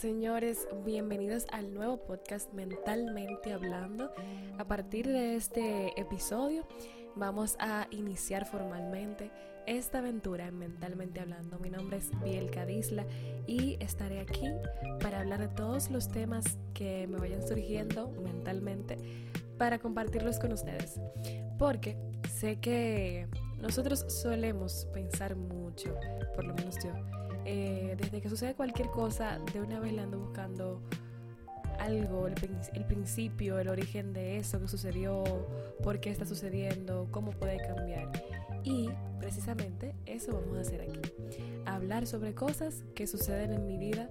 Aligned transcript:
señores, 0.00 0.68
bienvenidos 0.84 1.44
al 1.50 1.74
nuevo 1.74 1.96
podcast 1.96 2.52
Mentalmente 2.52 3.52
Hablando. 3.52 4.12
A 4.56 4.64
partir 4.64 5.08
de 5.08 5.34
este 5.34 6.00
episodio 6.00 6.64
vamos 7.16 7.56
a 7.58 7.88
iniciar 7.90 8.46
formalmente 8.46 9.32
esta 9.66 9.98
aventura 9.98 10.46
en 10.46 10.56
Mentalmente 10.56 11.18
Hablando. 11.18 11.58
Mi 11.58 11.70
nombre 11.70 11.96
es 11.96 12.12
Biel 12.22 12.48
Cadisla 12.52 13.06
y 13.48 13.76
estaré 13.80 14.20
aquí 14.20 14.46
para 15.00 15.18
hablar 15.18 15.40
de 15.40 15.48
todos 15.48 15.90
los 15.90 16.08
temas 16.08 16.44
que 16.74 17.08
me 17.08 17.18
vayan 17.18 17.42
surgiendo 17.42 18.08
mentalmente 18.22 18.98
para 19.58 19.80
compartirlos 19.80 20.38
con 20.38 20.52
ustedes. 20.52 21.00
Porque 21.58 21.96
sé 22.36 22.60
que 22.60 23.26
nosotros 23.60 24.04
solemos 24.06 24.86
pensar 24.94 25.34
mucho, 25.34 25.92
por 26.36 26.44
lo 26.44 26.54
menos 26.54 26.76
yo, 26.84 26.92
eh, 27.50 27.96
desde 27.96 28.20
que 28.20 28.28
sucede 28.28 28.54
cualquier 28.54 28.90
cosa, 28.90 29.38
de 29.54 29.62
una 29.62 29.80
vez 29.80 29.94
le 29.94 30.02
ando 30.02 30.18
buscando 30.18 30.82
algo, 31.78 32.26
el, 32.26 32.34
el, 32.74 32.84
principio, 32.84 33.58
el 33.58 33.68
origen 33.68 34.12
de 34.12 34.36
eso 34.36 34.60
que 34.60 34.68
sucedió, 34.68 35.24
por 35.82 35.98
qué 35.98 36.10
está 36.10 36.26
sucediendo, 36.26 37.08
cómo 37.10 37.30
puede 37.30 37.56
cambiar. 37.56 38.10
Y 38.64 38.90
precisamente 39.18 39.94
eso 40.04 40.34
vamos 40.34 40.58
a 40.58 40.60
hacer 40.60 40.82
aquí. 40.82 41.00
Hablar 41.64 42.06
sobre 42.06 42.34
cosas 42.34 42.84
que 42.94 43.06
suceden 43.06 43.54
en 43.54 43.66
mi 43.66 43.78
vida 43.78 44.10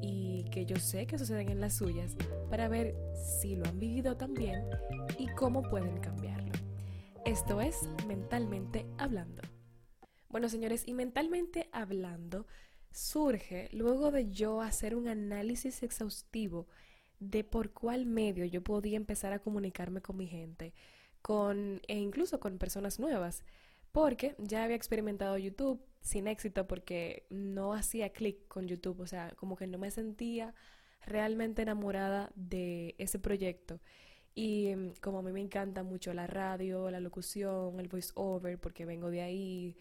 y 0.00 0.44
que 0.52 0.64
yo 0.64 0.76
sé 0.76 1.08
que 1.08 1.18
suceden 1.18 1.48
en 1.48 1.60
las 1.60 1.74
suyas 1.74 2.14
para 2.48 2.68
ver 2.68 2.94
si 3.40 3.56
lo 3.56 3.66
han 3.66 3.80
vivido 3.80 4.16
también 4.16 4.62
y 5.18 5.26
cómo 5.34 5.62
pueden 5.62 5.98
cambiarlo. 5.98 6.52
Esto 7.24 7.60
es 7.60 7.88
mentalmente 8.06 8.86
hablando. 8.96 9.42
Bueno, 10.28 10.48
señores, 10.48 10.84
y 10.86 10.92
mentalmente 10.92 11.68
hablando, 11.72 12.46
surge 12.96 13.68
luego 13.72 14.10
de 14.10 14.30
yo 14.30 14.62
hacer 14.62 14.96
un 14.96 15.06
análisis 15.06 15.82
exhaustivo 15.82 16.66
de 17.20 17.44
por 17.44 17.72
cuál 17.72 18.06
medio 18.06 18.46
yo 18.46 18.62
podía 18.62 18.96
empezar 18.96 19.34
a 19.34 19.38
comunicarme 19.38 20.00
con 20.00 20.16
mi 20.16 20.26
gente, 20.26 20.72
con 21.20 21.82
e 21.88 21.96
incluso 21.98 22.40
con 22.40 22.56
personas 22.56 22.98
nuevas, 22.98 23.44
porque 23.92 24.34
ya 24.38 24.64
había 24.64 24.76
experimentado 24.76 25.36
YouTube 25.36 25.84
sin 26.00 26.26
éxito 26.26 26.66
porque 26.66 27.26
no 27.28 27.74
hacía 27.74 28.12
clic 28.12 28.48
con 28.48 28.66
YouTube, 28.66 29.00
o 29.00 29.06
sea, 29.06 29.32
como 29.36 29.56
que 29.56 29.66
no 29.66 29.76
me 29.76 29.90
sentía 29.90 30.54
realmente 31.04 31.62
enamorada 31.62 32.32
de 32.34 32.94
ese 32.98 33.18
proyecto. 33.18 33.80
Y 34.34 34.74
mm, 34.74 34.94
como 35.02 35.18
a 35.18 35.22
mí 35.22 35.32
me 35.32 35.40
encanta 35.40 35.82
mucho 35.82 36.14
la 36.14 36.26
radio, 36.26 36.90
la 36.90 37.00
locución, 37.00 37.78
el 37.78 37.88
voice 37.88 38.12
over, 38.14 38.58
porque 38.58 38.86
vengo 38.86 39.10
de 39.10 39.22
ahí, 39.22 39.76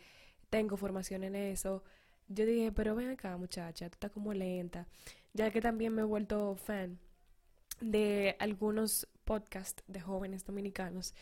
tengo 0.50 0.78
formación 0.78 1.24
en 1.24 1.36
eso, 1.36 1.84
yo 2.28 2.46
dije, 2.46 2.72
pero 2.72 2.96
ven 2.96 3.10
acá 3.10 3.38
muchacha, 3.38 3.90
tú 3.90 3.96
estás 3.96 4.12
como 4.12 4.34
lenta, 4.34 4.88
ya 5.34 5.52
que 5.52 5.62
también 5.62 5.94
me 5.94 6.02
he 6.02 6.06
vuelto 6.06 6.56
fan 6.56 7.00
de 7.82 8.36
algunos 8.40 9.08
podcasts 9.24 9.84
de 9.88 10.00
jóvenes 10.00 10.46
dominicanos 10.46 11.14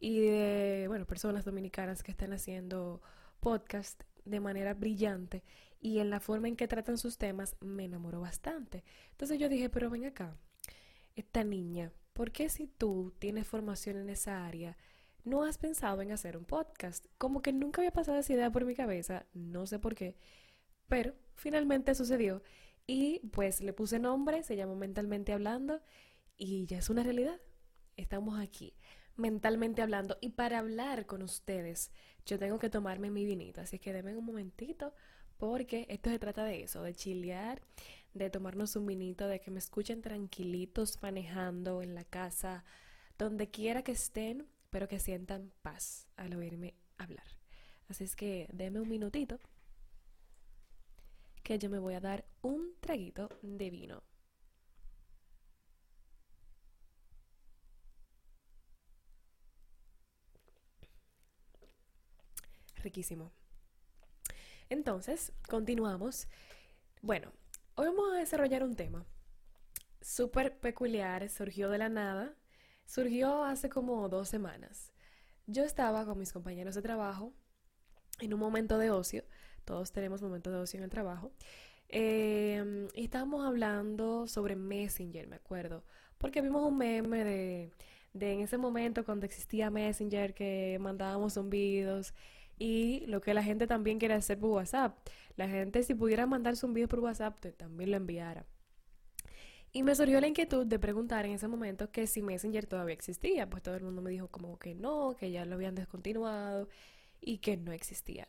y 0.00 0.20
de, 0.20 0.86
bueno, 0.88 1.06
personas 1.06 1.44
dominicanas 1.44 2.02
que 2.02 2.10
están 2.10 2.32
haciendo 2.32 3.02
podcast 3.40 4.02
de 4.24 4.40
manera 4.40 4.74
brillante 4.74 5.42
y 5.80 5.98
en 5.98 6.10
la 6.10 6.20
forma 6.20 6.48
en 6.48 6.56
que 6.56 6.68
tratan 6.68 6.98
sus 6.98 7.18
temas 7.18 7.56
me 7.60 7.84
enamoró 7.84 8.20
bastante. 8.20 8.84
Entonces 9.10 9.38
yo 9.38 9.48
dije, 9.48 9.68
pero 9.68 9.90
ven 9.90 10.04
acá, 10.04 10.36
esta 11.16 11.44
niña, 11.44 11.92
¿por 12.12 12.30
qué 12.30 12.48
si 12.48 12.66
tú 12.66 13.12
tienes 13.18 13.46
formación 13.46 13.96
en 13.96 14.08
esa 14.10 14.46
área, 14.46 14.76
no 15.24 15.44
has 15.44 15.58
pensado 15.58 16.00
en 16.02 16.12
hacer 16.12 16.36
un 16.36 16.44
podcast? 16.44 17.06
Como 17.18 17.42
que 17.42 17.52
nunca 17.52 17.80
había 17.80 17.92
pasado 17.92 18.18
esa 18.18 18.32
idea 18.32 18.50
por 18.50 18.64
mi 18.64 18.74
cabeza, 18.74 19.26
no 19.34 19.66
sé 19.66 19.78
por 19.78 19.94
qué. 19.94 20.16
Pero 20.88 21.14
finalmente 21.34 21.94
sucedió 21.94 22.42
y 22.86 23.20
pues 23.32 23.60
le 23.60 23.72
puse 23.72 23.98
nombre, 23.98 24.42
se 24.42 24.56
llamó 24.56 24.74
Mentalmente 24.74 25.32
Hablando 25.32 25.82
y 26.36 26.66
ya 26.66 26.78
es 26.78 26.88
una 26.88 27.02
realidad. 27.02 27.40
Estamos 27.96 28.40
aquí, 28.40 28.74
mentalmente 29.16 29.82
hablando. 29.82 30.16
Y 30.20 30.30
para 30.30 30.58
hablar 30.58 31.06
con 31.06 31.22
ustedes, 31.22 31.90
yo 32.24 32.38
tengo 32.38 32.58
que 32.58 32.70
tomarme 32.70 33.10
mi 33.10 33.24
vinito. 33.24 33.60
Así 33.60 33.78
que 33.78 33.92
denme 33.92 34.16
un 34.16 34.24
momentito, 34.24 34.94
porque 35.36 35.86
esto 35.90 36.10
se 36.10 36.18
trata 36.18 36.44
de 36.44 36.62
eso, 36.62 36.82
de 36.82 36.94
chilear, 36.94 37.60
de 38.14 38.30
tomarnos 38.30 38.74
un 38.76 38.86
vinito, 38.86 39.26
de 39.28 39.40
que 39.40 39.50
me 39.50 39.58
escuchen 39.58 40.00
tranquilitos 40.00 41.02
manejando 41.02 41.82
en 41.82 41.94
la 41.94 42.04
casa, 42.04 42.64
donde 43.18 43.50
quiera 43.50 43.82
que 43.82 43.92
estén, 43.92 44.46
pero 44.70 44.88
que 44.88 44.98
sientan 44.98 45.52
paz 45.62 46.08
al 46.16 46.34
oírme 46.34 46.74
hablar. 46.96 47.26
Así 47.88 48.04
es 48.04 48.16
que 48.16 48.48
denme 48.52 48.80
un 48.80 48.88
minutito 48.88 49.40
que 51.48 51.58
yo 51.58 51.70
me 51.70 51.78
voy 51.78 51.94
a 51.94 52.00
dar 52.00 52.26
un 52.42 52.74
traguito 52.78 53.30
de 53.40 53.70
vino. 53.70 54.02
Riquísimo. 62.76 63.32
Entonces, 64.68 65.32
continuamos. 65.48 66.28
Bueno, 67.00 67.32
hoy 67.76 67.86
vamos 67.86 68.12
a 68.12 68.18
desarrollar 68.18 68.62
un 68.62 68.76
tema 68.76 69.06
súper 70.02 70.58
peculiar, 70.60 71.30
surgió 71.30 71.70
de 71.70 71.78
la 71.78 71.88
nada, 71.88 72.34
surgió 72.84 73.42
hace 73.42 73.70
como 73.70 74.06
dos 74.10 74.28
semanas. 74.28 74.92
Yo 75.46 75.64
estaba 75.64 76.04
con 76.04 76.18
mis 76.18 76.34
compañeros 76.34 76.74
de 76.74 76.82
trabajo 76.82 77.32
en 78.20 78.34
un 78.34 78.40
momento 78.40 78.76
de 78.76 78.90
ocio 78.90 79.24
todos 79.68 79.92
tenemos 79.92 80.22
momentos 80.22 80.50
de 80.50 80.58
ocio 80.60 80.78
en 80.78 80.84
el 80.84 80.90
trabajo. 80.90 81.30
Em, 81.90 82.88
y 82.94 83.04
estábamos 83.04 83.44
hablando 83.46 84.26
sobre 84.26 84.56
Messenger, 84.56 85.26
me 85.28 85.36
acuerdo, 85.36 85.84
porque 86.16 86.40
vimos 86.40 86.66
un 86.66 86.78
meme 86.78 87.22
de, 87.24 87.70
de 88.14 88.32
en 88.32 88.40
ese 88.40 88.56
momento 88.56 89.04
cuando 89.04 89.26
existía 89.26 89.70
Messenger 89.70 90.32
que 90.34 90.78
mandábamos 90.80 91.34
zumbidos 91.34 92.14
y 92.58 93.04
lo 93.06 93.20
que 93.20 93.34
la 93.34 93.42
gente 93.42 93.66
también 93.66 93.98
quiere 93.98 94.14
hacer 94.14 94.38
por 94.38 94.50
WhatsApp. 94.50 94.96
La 95.36 95.48
gente 95.48 95.82
si 95.82 95.94
pudiera 95.94 96.26
mandar 96.26 96.56
zumbidos 96.56 96.88
por 96.88 97.00
WhatsApp 97.00 97.38
también 97.58 97.90
lo 97.90 97.98
enviara. 97.98 98.46
Y 99.72 99.82
me 99.82 99.94
surgió 99.94 100.18
la 100.20 100.28
inquietud 100.28 100.66
de 100.66 100.78
preguntar 100.78 101.26
en 101.26 101.32
ese 101.32 101.46
momento 101.46 101.90
que 101.90 102.06
si 102.06 102.22
Messenger 102.22 102.66
todavía 102.66 102.94
existía, 102.94 103.50
pues 103.50 103.62
todo 103.62 103.76
el 103.76 103.84
mundo 103.84 104.00
me 104.00 104.10
dijo 104.10 104.28
como 104.28 104.58
que 104.58 104.74
no, 104.74 105.14
que 105.14 105.30
ya 105.30 105.44
lo 105.44 105.56
habían 105.56 105.74
descontinuado 105.74 106.68
y 107.20 107.38
que 107.38 107.58
no 107.58 107.72
existía. 107.72 108.28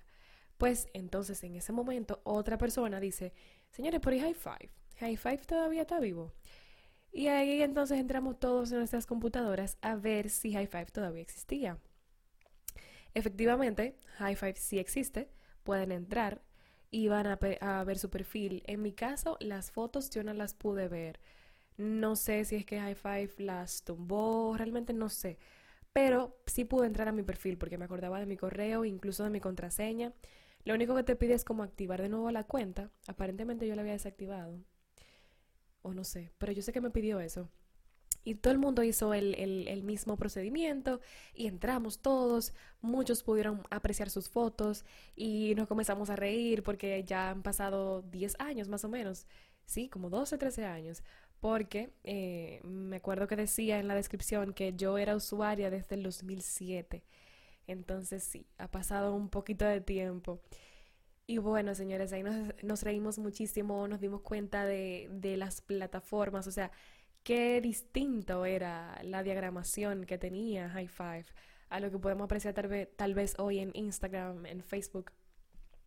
Pues 0.59 0.89
entonces 0.93 1.41
en 1.45 1.55
ese 1.55 1.71
momento 1.71 2.19
otra 2.25 2.57
persona 2.57 2.99
dice, 2.99 3.31
señores, 3.71 4.01
pero 4.03 4.17
¿y 4.17 4.19
High 4.19 4.33
Five? 4.33 4.69
High 4.99 5.15
Five 5.15 5.37
todavía 5.47 5.83
está 5.83 6.01
vivo. 6.01 6.33
Y 7.13 7.27
ahí 7.27 7.61
entonces 7.61 7.97
entramos 7.97 8.37
todos 8.41 8.69
en 8.73 8.79
nuestras 8.79 9.05
computadoras 9.05 9.77
a 9.79 9.95
ver 9.95 10.29
si 10.29 10.51
High 10.51 10.67
Five 10.67 10.87
todavía 10.87 11.21
existía. 11.21 11.79
Efectivamente, 13.13 13.95
High 14.17 14.35
Five 14.35 14.55
sí 14.57 14.79
existe, 14.79 15.29
pueden 15.63 15.93
entrar 15.93 16.41
y 16.91 17.07
van 17.07 17.27
a, 17.27 17.39
a, 17.61 17.83
ver 17.85 17.97
su 17.97 18.09
perfil. 18.09 18.61
En 18.67 18.81
mi 18.81 18.91
caso, 18.91 19.37
las 19.39 19.71
fotos 19.71 20.09
yo 20.09 20.25
no 20.25 20.33
las 20.33 20.53
pude 20.53 20.89
ver. 20.89 21.21
No 21.77 22.17
sé 22.17 22.43
si 22.43 22.57
es 22.57 22.65
que 22.65 22.81
High 22.81 22.95
Five 22.95 23.31
las 23.37 23.85
tumbó, 23.85 24.57
realmente 24.57 24.91
no 24.91 25.07
sé. 25.07 25.39
Pero 25.93 26.37
sí 26.47 26.65
pude 26.65 26.85
entrar 26.85 27.07
a 27.07 27.13
mi 27.13 27.23
perfil 27.23 27.57
porque 27.57 27.77
me 27.77 27.85
acordaba 27.85 28.19
de 28.19 28.25
mi 28.25 28.35
correo, 28.35 28.83
incluso 28.83 29.23
de 29.23 29.29
mi 29.29 29.39
contraseña. 29.39 30.11
Lo 30.65 30.73
único 30.73 30.95
que 30.95 31.03
te 31.03 31.15
pide 31.15 31.33
es 31.33 31.45
como 31.45 31.63
activar 31.63 32.01
de 32.01 32.09
nuevo 32.09 32.31
la 32.31 32.43
cuenta. 32.43 32.91
Aparentemente 33.07 33.67
yo 33.67 33.75
la 33.75 33.81
había 33.81 33.93
desactivado. 33.93 34.59
O 35.81 35.93
no 35.93 36.03
sé, 36.03 36.31
pero 36.37 36.51
yo 36.51 36.61
sé 36.61 36.73
que 36.73 36.81
me 36.81 36.89
pidió 36.91 37.19
eso. 37.19 37.49
Y 38.23 38.35
todo 38.35 38.51
el 38.51 38.59
mundo 38.59 38.83
hizo 38.83 39.13
el, 39.13 39.33
el, 39.35 39.83
mismo 39.83 40.17
procedimiento 40.17 40.99
y 41.33 41.47
entramos 41.47 41.99
todos, 41.99 42.53
muchos 42.81 43.23
pudieron 43.23 43.63
apreciar 43.71 44.09
sus 44.09 44.29
fotos 44.29 44.83
y 45.15 45.55
nos 45.55 45.67
comenzamos 45.67 46.09
a 46.09 46.17
reír 46.17 46.61
porque 46.61 47.03
ya 47.05 47.29
han 47.29 47.43
pasado 47.43 48.01
10 48.01 48.35
años 48.39 48.67
más 48.67 48.83
o 48.83 48.89
menos, 48.89 49.25
sí, 49.65 49.87
como 49.87 50.09
12, 50.09 50.37
13 50.37 50.65
años, 50.65 51.01
porque 51.39 51.93
eh, 52.03 52.59
me 52.63 52.97
acuerdo 52.97 53.27
que 53.27 53.37
decía 53.37 53.79
en 53.79 53.87
la 53.87 53.95
descripción 53.95 54.53
que 54.53 54.73
yo 54.73 54.97
era 54.97 55.15
usuaria 55.15 55.69
desde 55.69 55.95
el 55.95 56.03
2007. 56.03 57.03
Entonces 57.69 58.23
sí, 58.23 58.47
ha 58.57 58.69
pasado 58.69 59.13
un 59.13 59.29
poquito 59.29 59.65
de 59.65 59.81
tiempo. 59.81 60.41
Y 61.27 61.37
bueno, 61.37 61.75
señores, 61.75 62.11
ahí 62.11 62.23
nos, 62.63 62.83
reímos 62.83 63.19
muchísimo, 63.19 63.87
nos 63.87 64.01
dimos 64.01 64.21
cuenta 64.21 64.65
de, 64.65 65.07
de, 65.11 65.37
las 65.37 65.61
plataformas, 65.61 66.47
o 66.47 66.51
sea, 66.51 66.71
qué 67.23 67.61
distinto 67.61 68.45
era 68.45 68.99
la 69.03 69.21
diagramación 69.21 70.05
que 70.05 70.17
tenía 70.17 70.69
High 70.69 70.87
Five 70.87 71.25
a 71.69 71.79
lo 71.79 71.91
que 71.91 71.99
podemos 71.99 72.25
apreciar 72.25 72.55
tal 72.55 72.67
vez, 72.67 72.89
tal 72.95 73.13
vez 73.13 73.35
hoy 73.37 73.59
en 73.59 73.71
Instagram, 73.75 74.47
en 74.47 74.63
Facebook, 74.63 75.11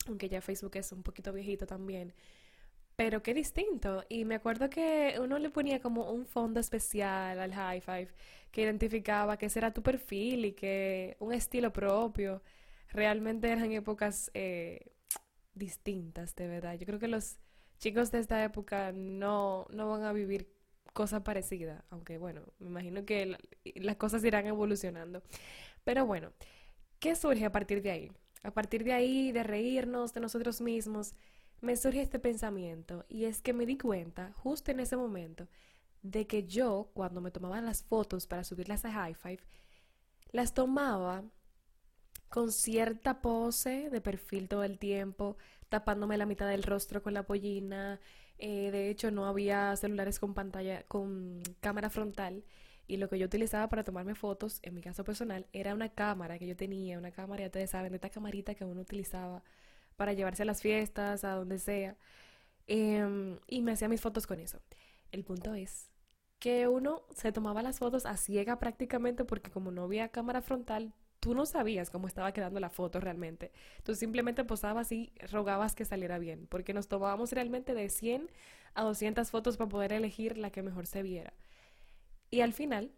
aunque 0.06 0.28
ya 0.28 0.40
Facebook 0.40 0.76
es 0.76 0.92
un 0.92 1.02
poquito 1.02 1.32
viejito 1.32 1.66
también. 1.66 2.14
Pero 3.02 3.20
qué 3.20 3.34
distinto. 3.34 4.04
Y 4.08 4.24
me 4.24 4.36
acuerdo 4.36 4.70
que 4.70 5.16
uno 5.20 5.36
le 5.40 5.50
ponía 5.50 5.80
como 5.80 6.12
un 6.12 6.24
fondo 6.24 6.60
especial 6.60 7.40
al 7.40 7.52
high 7.52 7.80
five 7.80 8.08
que 8.52 8.62
identificaba 8.62 9.36
que 9.36 9.46
ese 9.46 9.58
era 9.58 9.74
tu 9.74 9.82
perfil 9.82 10.44
y 10.44 10.52
que 10.52 11.16
un 11.18 11.32
estilo 11.32 11.72
propio. 11.72 12.42
Realmente 12.90 13.50
eran 13.50 13.72
épocas 13.72 14.30
eh, 14.34 14.92
distintas, 15.52 16.36
de 16.36 16.46
verdad. 16.46 16.74
Yo 16.78 16.86
creo 16.86 17.00
que 17.00 17.08
los 17.08 17.38
chicos 17.80 18.12
de 18.12 18.20
esta 18.20 18.44
época 18.44 18.92
no, 18.92 19.66
no 19.70 19.90
van 19.90 20.04
a 20.04 20.12
vivir 20.12 20.48
cosas 20.92 21.22
parecidas, 21.22 21.82
aunque 21.90 22.18
bueno, 22.18 22.42
me 22.60 22.68
imagino 22.68 23.04
que 23.04 23.36
las 23.74 23.96
cosas 23.96 24.22
irán 24.22 24.46
evolucionando. 24.46 25.24
Pero 25.82 26.06
bueno, 26.06 26.32
¿qué 27.00 27.16
surge 27.16 27.44
a 27.46 27.50
partir 27.50 27.82
de 27.82 27.90
ahí? 27.90 28.12
A 28.44 28.52
partir 28.52 28.84
de 28.84 28.92
ahí, 28.92 29.32
de 29.32 29.42
reírnos 29.42 30.14
de 30.14 30.20
nosotros 30.20 30.60
mismos, 30.60 31.16
me 31.62 31.76
surge 31.76 32.02
este 32.02 32.18
pensamiento 32.18 33.06
y 33.08 33.24
es 33.24 33.40
que 33.40 33.52
me 33.52 33.66
di 33.66 33.78
cuenta 33.78 34.32
justo 34.42 34.70
en 34.72 34.80
ese 34.80 34.96
momento 34.96 35.48
de 36.02 36.26
que 36.26 36.44
yo, 36.44 36.90
cuando 36.92 37.20
me 37.20 37.30
tomaba 37.30 37.60
las 37.60 37.84
fotos 37.84 38.26
para 38.26 38.44
subirlas 38.44 38.84
a 38.84 38.92
High 38.92 39.14
Five, 39.14 39.40
las 40.32 40.54
tomaba 40.54 41.24
con 42.28 42.50
cierta 42.50 43.22
pose 43.22 43.90
de 43.90 44.00
perfil 44.00 44.48
todo 44.48 44.64
el 44.64 44.78
tiempo, 44.78 45.36
tapándome 45.68 46.18
la 46.18 46.26
mitad 46.26 46.48
del 46.48 46.64
rostro 46.64 47.02
con 47.02 47.14
la 47.14 47.22
pollina. 47.24 48.00
Eh, 48.38 48.70
de 48.72 48.90
hecho, 48.90 49.10
no 49.12 49.26
había 49.26 49.76
celulares 49.76 50.18
con 50.18 50.34
pantalla, 50.34 50.82
con 50.88 51.42
cámara 51.60 51.90
frontal. 51.90 52.44
Y 52.88 52.96
lo 52.96 53.08
que 53.08 53.18
yo 53.18 53.26
utilizaba 53.26 53.68
para 53.68 53.84
tomarme 53.84 54.14
fotos, 54.16 54.58
en 54.62 54.74
mi 54.74 54.80
caso 54.82 55.04
personal, 55.04 55.46
era 55.52 55.74
una 55.74 55.90
cámara 55.90 56.38
que 56.38 56.46
yo 56.46 56.56
tenía, 56.56 56.98
una 56.98 57.12
cámara, 57.12 57.42
ya 57.42 57.46
ustedes 57.46 57.70
saben, 57.70 57.92
de 57.92 57.96
esta 57.96 58.10
camarita 58.10 58.54
que 58.54 58.64
uno 58.64 58.80
utilizaba 58.80 59.44
para 59.96 60.12
llevarse 60.12 60.42
a 60.42 60.46
las 60.46 60.62
fiestas, 60.62 61.24
a 61.24 61.32
donde 61.34 61.58
sea. 61.58 61.96
Em, 62.66 63.38
y 63.48 63.62
me 63.62 63.72
hacía 63.72 63.88
mis 63.88 64.00
fotos 64.00 64.26
con 64.26 64.40
eso. 64.40 64.60
El 65.12 65.24
punto 65.24 65.54
es 65.54 65.90
que 66.38 66.68
uno 66.68 67.02
se 67.14 67.32
tomaba 67.32 67.62
las 67.62 67.78
fotos 67.78 68.06
a 68.06 68.16
ciega 68.16 68.58
prácticamente 68.58 69.24
porque 69.24 69.50
como 69.50 69.70
no 69.70 69.84
había 69.84 70.08
cámara 70.08 70.42
frontal, 70.42 70.92
tú 71.20 71.34
no 71.34 71.46
sabías 71.46 71.88
cómo 71.90 72.08
estaba 72.08 72.32
quedando 72.32 72.58
la 72.60 72.70
foto 72.70 72.98
realmente. 73.00 73.52
Tú 73.84 73.94
simplemente 73.94 74.44
posabas 74.44 74.90
y 74.92 75.12
rogabas 75.30 75.74
que 75.76 75.84
saliera 75.84 76.18
bien, 76.18 76.48
porque 76.48 76.74
nos 76.74 76.88
tomábamos 76.88 77.32
realmente 77.32 77.74
de 77.74 77.88
100 77.88 78.28
a 78.74 78.82
200 78.82 79.30
fotos 79.30 79.56
para 79.56 79.68
poder 79.68 79.92
elegir 79.92 80.36
la 80.36 80.50
que 80.50 80.62
mejor 80.62 80.86
se 80.86 81.02
viera. 81.02 81.32
Y 82.30 82.40
al 82.40 82.52
final, 82.52 82.90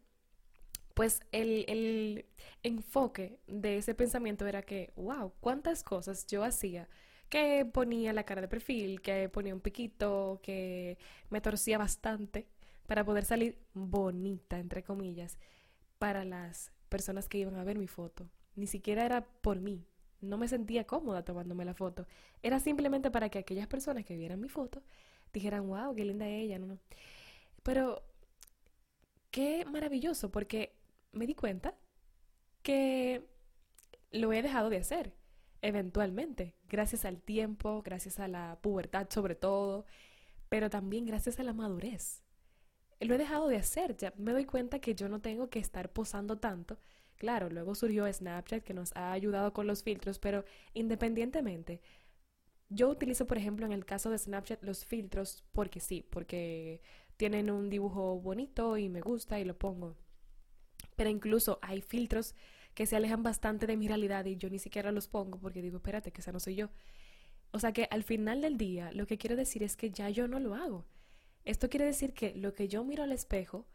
pues 0.94 1.20
el, 1.32 1.64
el 1.68 2.26
enfoque 2.62 3.38
de 3.46 3.78
ese 3.78 3.94
pensamiento 3.94 4.46
era 4.46 4.62
que, 4.62 4.92
wow, 4.96 5.32
cuántas 5.40 5.82
cosas 5.82 6.26
yo 6.26 6.44
hacía 6.44 6.88
que 7.28 7.64
ponía 7.64 8.12
la 8.12 8.24
cara 8.24 8.42
de 8.42 8.48
perfil, 8.48 9.00
que 9.02 9.28
ponía 9.28 9.54
un 9.54 9.60
piquito, 9.60 10.40
que 10.42 10.98
me 11.30 11.40
torcía 11.40 11.78
bastante 11.78 12.46
para 12.86 13.04
poder 13.04 13.24
salir 13.24 13.58
bonita, 13.72 14.58
entre 14.58 14.84
comillas, 14.84 15.38
para 15.98 16.24
las 16.24 16.70
personas 16.88 17.28
que 17.28 17.38
iban 17.38 17.56
a 17.56 17.64
ver 17.64 17.78
mi 17.78 17.88
foto. 17.88 18.30
Ni 18.56 18.66
siquiera 18.66 19.04
era 19.04 19.22
por 19.24 19.60
mí. 19.60 19.84
No 20.20 20.38
me 20.38 20.48
sentía 20.48 20.86
cómoda 20.86 21.24
tomándome 21.24 21.64
la 21.64 21.74
foto. 21.74 22.06
Era 22.42 22.60
simplemente 22.60 23.10
para 23.10 23.28
que 23.30 23.38
aquellas 23.38 23.66
personas 23.66 24.04
que 24.04 24.16
vieran 24.16 24.40
mi 24.40 24.48
foto 24.48 24.82
dijeran, 25.32 25.66
wow, 25.66 25.94
qué 25.94 26.04
linda 26.04 26.28
ella, 26.28 26.58
no, 26.58 26.66
no. 26.66 26.78
Pero 27.62 28.02
qué 29.30 29.64
maravilloso, 29.64 30.30
porque 30.30 30.76
me 31.14 31.26
di 31.26 31.34
cuenta 31.34 31.76
que 32.62 33.26
lo 34.10 34.32
he 34.32 34.42
dejado 34.42 34.70
de 34.70 34.78
hacer, 34.78 35.14
eventualmente, 35.62 36.56
gracias 36.68 37.04
al 37.04 37.22
tiempo, 37.22 37.82
gracias 37.82 38.20
a 38.20 38.28
la 38.28 38.58
pubertad 38.62 39.08
sobre 39.10 39.34
todo, 39.34 39.86
pero 40.48 40.70
también 40.70 41.06
gracias 41.06 41.40
a 41.40 41.44
la 41.44 41.52
madurez 41.52 42.24
lo 43.00 43.14
he 43.14 43.18
dejado 43.18 43.48
de 43.48 43.56
hacer. 43.56 43.96
Ya 43.96 44.12
me 44.16 44.32
doy 44.32 44.44
cuenta 44.44 44.80
que 44.80 44.94
yo 44.94 45.08
no 45.08 45.20
tengo 45.20 45.48
que 45.50 45.58
estar 45.58 45.92
posando 45.92 46.38
tanto. 46.38 46.78
Claro, 47.16 47.48
luego 47.50 47.74
surgió 47.74 48.12
Snapchat 48.12 48.64
que 48.64 48.74
nos 48.74 48.94
ha 48.96 49.12
ayudado 49.12 49.52
con 49.52 49.66
los 49.66 49.82
filtros, 49.82 50.18
pero 50.18 50.44
independientemente, 50.74 51.80
yo 52.68 52.88
utilizo, 52.90 53.26
por 53.26 53.38
ejemplo, 53.38 53.66
en 53.66 53.72
el 53.72 53.84
caso 53.86 54.10
de 54.10 54.18
Snapchat 54.18 54.62
los 54.64 54.84
filtros 54.84 55.44
porque 55.52 55.80
sí, 55.80 56.02
porque 56.10 56.82
tienen 57.16 57.50
un 57.50 57.70
dibujo 57.70 58.20
bonito 58.20 58.76
y 58.76 58.88
me 58.88 59.00
gusta 59.00 59.38
y 59.40 59.44
lo 59.44 59.56
pongo. 59.56 59.96
Pero 60.96 61.10
incluso 61.10 61.58
hay 61.62 61.80
filtros 61.80 62.34
que 62.74 62.86
se 62.86 62.96
alejan 62.96 63.22
bastante 63.22 63.66
de 63.66 63.76
mi 63.76 63.88
realidad 63.88 64.24
y 64.24 64.36
yo 64.36 64.50
ni 64.50 64.58
siquiera 64.58 64.92
los 64.92 65.08
pongo 65.08 65.38
porque 65.38 65.62
digo, 65.62 65.76
espérate, 65.76 66.12
que 66.12 66.20
esa 66.20 66.32
no 66.32 66.40
soy 66.40 66.56
yo. 66.56 66.70
O 67.52 67.60
sea 67.60 67.72
que 67.72 67.86
al 67.90 68.02
final 68.02 68.40
del 68.40 68.56
día 68.56 68.90
lo 68.92 69.06
que 69.06 69.18
quiero 69.18 69.36
decir 69.36 69.62
es 69.62 69.76
que 69.76 69.90
ya 69.90 70.10
yo 70.10 70.26
no 70.26 70.40
lo 70.40 70.54
hago. 70.54 70.84
Esto 71.44 71.68
quiere 71.68 71.84
decir 71.84 72.14
que 72.14 72.34
lo 72.34 72.54
que 72.54 72.68
yo 72.68 72.84
miro 72.84 73.04
al 73.04 73.12
espejo 73.12 73.66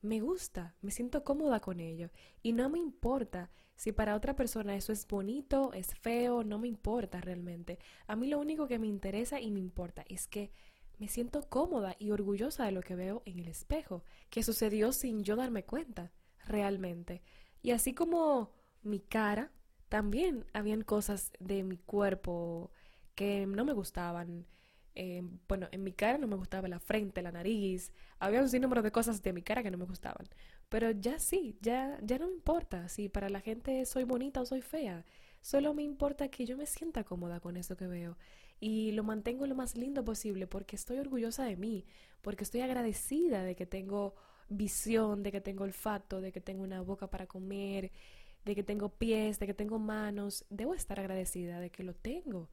me 0.00 0.20
gusta, 0.20 0.74
me 0.80 0.90
siento 0.90 1.24
cómoda 1.24 1.60
con 1.60 1.80
ello 1.80 2.10
y 2.42 2.52
no 2.52 2.70
me 2.70 2.78
importa 2.78 3.50
si 3.76 3.92
para 3.92 4.14
otra 4.14 4.36
persona 4.36 4.74
eso 4.74 4.92
es 4.92 5.06
bonito, 5.06 5.72
es 5.74 5.94
feo, 5.94 6.44
no 6.44 6.58
me 6.58 6.68
importa 6.68 7.20
realmente. 7.20 7.78
A 8.06 8.16
mí 8.16 8.28
lo 8.28 8.38
único 8.38 8.66
que 8.66 8.78
me 8.78 8.86
interesa 8.86 9.40
y 9.40 9.50
me 9.50 9.60
importa 9.60 10.04
es 10.08 10.26
que 10.26 10.50
me 10.98 11.08
siento 11.08 11.48
cómoda 11.48 11.96
y 11.98 12.10
orgullosa 12.10 12.64
de 12.64 12.72
lo 12.72 12.82
que 12.82 12.94
veo 12.94 13.22
en 13.24 13.38
el 13.38 13.48
espejo, 13.48 14.04
que 14.28 14.42
sucedió 14.42 14.92
sin 14.92 15.24
yo 15.24 15.34
darme 15.34 15.64
cuenta, 15.64 16.12
realmente. 16.46 17.22
Y 17.62 17.72
así 17.72 17.94
como 17.94 18.52
mi 18.82 19.00
cara, 19.00 19.50
también 19.88 20.46
habían 20.52 20.82
cosas 20.82 21.32
de 21.40 21.62
mi 21.62 21.76
cuerpo 21.78 22.70
que 23.14 23.46
no 23.46 23.64
me 23.64 23.72
gustaban, 23.72 24.46
eh, 24.94 25.22
bueno, 25.48 25.68
en 25.72 25.82
mi 25.84 25.92
cara 25.92 26.18
no 26.18 26.26
me 26.26 26.36
gustaba 26.36 26.68
la 26.68 26.80
frente, 26.80 27.22
la 27.22 27.32
nariz, 27.32 27.92
había 28.18 28.40
un 28.40 28.48
sinnúmero 28.48 28.82
de 28.82 28.92
cosas 28.92 29.22
de 29.22 29.32
mi 29.32 29.42
cara 29.42 29.62
que 29.62 29.70
no 29.70 29.78
me 29.78 29.84
gustaban. 29.84 30.26
Pero 30.68 30.90
ya 30.92 31.18
sí, 31.18 31.58
ya, 31.60 31.98
ya 32.02 32.18
no 32.18 32.26
me 32.28 32.34
importa 32.34 32.88
si 32.88 33.08
para 33.08 33.28
la 33.28 33.40
gente 33.40 33.84
soy 33.86 34.04
bonita 34.04 34.40
o 34.40 34.46
soy 34.46 34.62
fea. 34.62 35.04
Solo 35.40 35.74
me 35.74 35.82
importa 35.82 36.28
que 36.28 36.44
yo 36.46 36.56
me 36.56 36.66
sienta 36.66 37.04
cómoda 37.04 37.40
con 37.40 37.56
eso 37.56 37.76
que 37.76 37.86
veo 37.86 38.16
y 38.60 38.92
lo 38.92 39.02
mantengo 39.04 39.46
lo 39.46 39.54
más 39.54 39.76
lindo 39.76 40.04
posible 40.04 40.46
porque 40.46 40.76
estoy 40.76 40.98
orgullosa 40.98 41.44
de 41.44 41.56
mí, 41.56 41.86
porque 42.20 42.44
estoy 42.44 42.60
agradecida 42.60 43.42
de 43.42 43.56
que 43.56 43.66
tengo 43.66 44.14
visión, 44.50 45.22
de 45.22 45.32
que 45.32 45.40
tengo 45.40 45.64
olfato, 45.64 46.20
de 46.20 46.32
que 46.32 46.42
tengo 46.42 46.62
una 46.62 46.82
boca 46.82 47.08
para 47.08 47.26
comer, 47.26 47.90
de 48.44 48.54
que 48.54 48.62
tengo 48.62 48.90
pies, 48.90 49.38
de 49.38 49.46
que 49.46 49.54
tengo 49.54 49.78
manos. 49.78 50.44
Debo 50.50 50.74
estar 50.74 51.00
agradecida 51.00 51.60
de 51.60 51.70
que 51.70 51.84
lo 51.84 51.94
tengo 51.94 52.50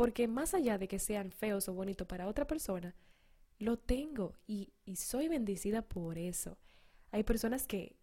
porque 0.00 0.28
más 0.28 0.54
allá 0.54 0.78
de 0.78 0.88
que 0.88 0.98
sean 0.98 1.30
feos 1.30 1.68
o 1.68 1.74
bonitos 1.74 2.06
para 2.06 2.26
otra 2.26 2.46
persona, 2.46 2.94
lo 3.58 3.78
tengo 3.78 4.34
y, 4.46 4.72
soy 4.96 5.28
bendecida 5.28 5.82
por 5.82 6.16
eso. 6.16 6.56
Hay 7.10 7.22
personas 7.22 7.66
que 7.66 7.96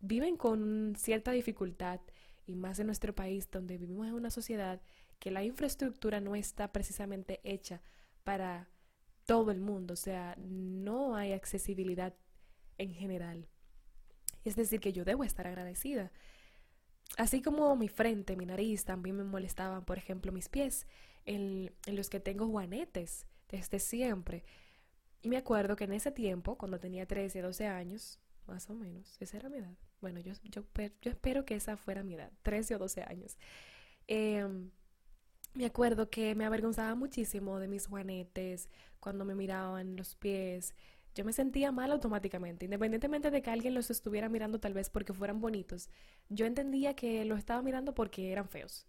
viven 0.00 0.36
con 0.36 0.94
cierta 0.96 1.30
dificultad 1.30 2.00
y 2.46 2.56
más 2.56 2.80
en 2.80 2.86
nuestro 2.86 3.14
país 3.14 3.48
donde 3.50 3.78
vivimos 3.78 4.08
en 4.08 4.14
una 4.14 4.30
sociedad 4.30 4.82
que 5.20 5.30
la 5.30 5.44
infraestructura 5.44 6.20
no 6.20 6.34
está 6.34 6.72
precisamente 6.72 7.40
hecha 7.44 7.80
para 8.24 8.68
todo 9.24 9.52
el 9.52 9.60
mundo, 9.60 9.94
o 9.94 9.96
sea, 9.96 10.36
no 10.38 11.14
hay 11.14 11.32
accesibilidad 11.32 12.14
en 12.78 12.92
general. 12.92 13.48
Es 14.44 14.56
decir, 14.56 14.80
que 14.80 14.92
yo 14.92 15.04
debo 15.04 15.24
estar 15.24 15.46
agradecida. 15.46 16.12
Así 17.16 17.40
como 17.40 17.74
mi 17.76 17.88
frente, 17.88 18.36
mi 18.36 18.46
nariz, 18.46 18.84
también 18.84 19.16
me 19.16 19.24
molestaban, 19.24 19.84
por 19.84 19.98
ejemplo, 19.98 20.32
mis 20.32 20.48
pies 20.48 20.86
en, 21.24 21.72
los 21.86 22.10
que 22.10 22.20
tengo 22.20 22.48
juanetes 22.48 23.26
desde 23.48 23.78
siempre. 23.78 24.44
Y 25.22 25.28
me 25.28 25.36
acuerdo 25.36 25.76
que 25.76 25.84
en 25.84 25.92
ese 25.92 26.12
tiempo, 26.12 26.56
cuando 26.58 26.78
tenía 26.78 27.06
13, 27.06 27.42
12 27.42 27.66
años, 27.66 28.20
más 28.46 28.68
o 28.70 28.74
menos, 28.74 29.16
esa 29.20 29.36
era 29.36 29.48
mi 29.48 29.58
edad. 29.58 29.76
Bueno, 30.00 30.20
yo, 30.20 30.32
yo, 30.44 30.62
espero 31.02 31.44
que 31.44 31.54
esa 31.54 31.76
fuera 31.76 32.02
mi 32.02 32.14
edad, 32.14 32.30
13 32.42 32.76
o 32.76 32.78
12 32.78 33.02
años. 33.02 33.38
Em, 34.06 34.70
me 35.54 35.64
acuerdo 35.64 36.10
que 36.10 36.34
me 36.34 36.44
avergonzaba 36.44 36.94
muchísimo 36.94 37.58
de 37.58 37.66
mis 37.66 37.86
juanetes 37.86 38.68
cuando 39.00 39.24
me 39.24 39.34
miraban 39.34 39.96
los 39.96 40.14
pies. 40.14 40.74
Yo 41.16 41.24
me 41.24 41.32
sentía 41.32 41.72
mal 41.72 41.90
automáticamente, 41.92 42.66
independientemente 42.66 43.30
de 43.30 43.40
que 43.40 43.50
alguien 43.50 43.72
los 43.74 43.90
estuviera 43.90 44.28
mirando 44.28 44.60
tal 44.60 44.74
vez 44.74 44.90
porque 44.90 45.14
fueran 45.14 45.40
bonitos. 45.40 45.88
Yo 46.28 46.44
entendía 46.44 46.94
que 46.94 47.24
los 47.24 47.38
estaba 47.38 47.62
mirando 47.62 47.94
porque 47.94 48.32
eran 48.32 48.50
feos. 48.50 48.86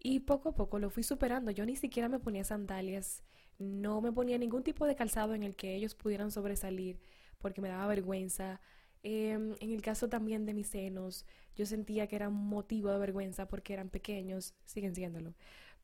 Y 0.00 0.20
poco 0.20 0.48
a 0.48 0.54
poco 0.56 0.80
lo 0.80 0.90
fui 0.90 1.04
superando. 1.04 1.52
Yo 1.52 1.64
ni 1.64 1.76
siquiera 1.76 2.08
me 2.08 2.18
ponía 2.18 2.42
sandalias, 2.42 3.22
no 3.58 4.00
me 4.00 4.10
ponía 4.10 4.38
ningún 4.38 4.64
tipo 4.64 4.86
de 4.86 4.96
calzado 4.96 5.34
en 5.34 5.44
el 5.44 5.54
que 5.54 5.76
ellos 5.76 5.94
pudieran 5.94 6.32
sobresalir 6.32 6.98
porque 7.38 7.60
me 7.60 7.68
daba 7.68 7.86
vergüenza. 7.86 8.60
Em, 9.04 9.54
en 9.60 9.70
el 9.70 9.82
caso 9.82 10.08
también 10.08 10.46
de 10.46 10.54
mis 10.54 10.66
senos, 10.66 11.26
yo 11.54 11.64
sentía 11.64 12.08
que 12.08 12.16
era 12.16 12.28
un 12.28 12.48
motivo 12.48 12.90
de 12.90 12.98
vergüenza 12.98 13.46
porque 13.46 13.72
eran 13.72 13.88
pequeños, 13.88 14.54
siguen 14.64 14.96
siéndolo. 14.96 15.34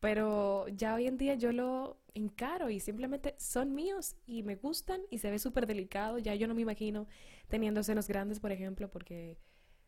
Pero 0.02 0.66
ya 0.66 0.96
hoy 0.96 1.06
en 1.06 1.16
día 1.16 1.36
yo 1.36 1.52
lo 1.52 1.96
encaro 2.12 2.70
y 2.70 2.80
simplemente 2.80 3.36
son 3.38 3.72
míos 3.72 4.16
y 4.26 4.42
me 4.42 4.56
gustan 4.56 5.00
y 5.10 5.18
se 5.18 5.30
ve 5.30 5.38
súper 5.38 5.64
delicado. 5.64 6.18
Ya 6.18 6.34
yo 6.34 6.48
no 6.48 6.56
me 6.56 6.62
imagino 6.62 7.06
teniendo 7.46 7.84
senos 7.84 8.08
grandes, 8.08 8.40
por 8.40 8.50
ejemplo, 8.50 8.90
porque 8.90 9.38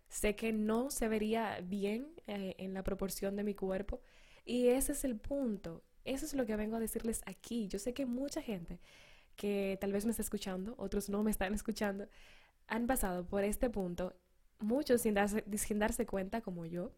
sé 0.09 0.37
que 0.37 0.53
no 0.53 0.93
se 0.93 1.09
vería 1.09 1.59
bien 1.65 2.15
eh, 2.29 2.55
en 2.59 2.75
la 2.75 2.85
proporción 2.85 3.35
de 3.35 3.43
mi 3.43 3.57
cuerpo. 3.57 4.03
Y 4.45 4.69
ese 4.69 4.93
es 4.93 5.03
el 5.05 5.17
punto. 5.17 5.83
Eso 6.05 6.27
es 6.27 6.35
lo 6.35 6.47
que 6.47 6.55
vengo 6.55 6.77
a 6.77 6.81
decirles 6.81 7.23
aquí. 7.27 7.67
Yo 7.67 7.81
sé 7.81 7.93
que 7.93 8.07
mucha 8.07 8.41
gente 8.41 8.79
que 9.35 9.77
tal 9.81 9.91
vez 9.91 10.05
me 10.05 10.13
está 10.13 10.23
escuchando, 10.23 10.77
otros 10.79 11.09
no 11.09 11.25
me 11.25 11.33
están 11.33 11.55
escuchando, 11.55 12.07
han 12.69 12.87
pasado 12.87 13.27
por 13.27 13.43
este 13.43 13.69
punto, 13.69 14.15
muchos 14.61 15.01
sin 15.01 15.15
darse, 15.15 15.45
sin 15.57 15.81
darse 15.81 16.07
cuenta 16.07 16.41
como 16.41 16.67
yo, 16.67 16.93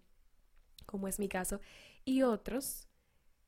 como 0.84 1.08
es 1.08 1.18
mi 1.18 1.30
caso, 1.30 1.62
y 2.04 2.20
otros 2.20 2.85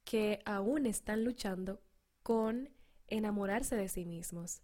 que 0.09 0.41
aún 0.47 0.87
están 0.87 1.23
luchando 1.23 1.83
con 2.23 2.71
enamorarse 3.09 3.77
de 3.77 3.91
sí 3.91 4.07
mismos. 4.07 4.63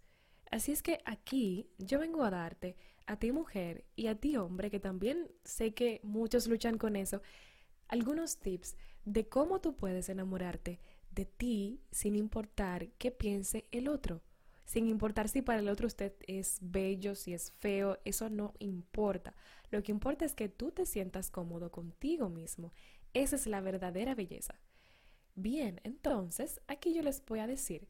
Así 0.50 0.72
es 0.72 0.82
que 0.82 1.00
aquí 1.04 1.68
yo 1.76 1.98
vengo 1.98 2.24
a 2.24 2.30
darte, 2.30 2.78
a 3.04 3.18
ti 3.18 3.30
mujer 3.30 3.84
y 3.94 4.06
a 4.06 4.14
ti 4.14 4.38
hombre, 4.38 4.70
que 4.70 4.80
también 4.80 5.30
sé 5.44 5.74
que 5.74 6.00
muchos 6.02 6.46
luchan 6.46 6.78
con 6.78 6.96
eso, 6.96 7.20
algunos 7.88 8.38
tips 8.38 8.74
de 9.04 9.28
cómo 9.28 9.60
tú 9.60 9.76
puedes 9.76 10.08
enamorarte 10.08 10.80
de 11.10 11.26
ti 11.26 11.82
sin 11.90 12.16
importar 12.16 12.88
qué 12.92 13.10
piense 13.10 13.66
el 13.70 13.88
otro. 13.88 14.22
Sin 14.64 14.88
importar 14.88 15.28
si 15.28 15.42
para 15.42 15.58
el 15.58 15.68
otro 15.68 15.86
usted 15.86 16.14
es 16.26 16.56
bello, 16.62 17.14
si 17.14 17.34
es 17.34 17.52
feo, 17.58 17.98
eso 18.06 18.30
no 18.30 18.54
importa. 18.60 19.36
Lo 19.70 19.82
que 19.82 19.92
importa 19.92 20.24
es 20.24 20.34
que 20.34 20.48
tú 20.48 20.70
te 20.70 20.86
sientas 20.86 21.30
cómodo 21.30 21.70
contigo 21.70 22.30
mismo. 22.30 22.72
Esa 23.12 23.36
es 23.36 23.46
la 23.46 23.60
verdadera 23.60 24.14
belleza. 24.14 24.58
Bien, 25.36 25.80
entonces 25.84 26.60
aquí 26.68 26.94
yo 26.94 27.02
les 27.02 27.24
voy 27.24 27.40
a 27.40 27.46
decir 27.46 27.88